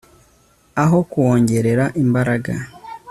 aho 0.83 0.99
kuwongerera 1.11 1.85
imbaraga 2.03 2.53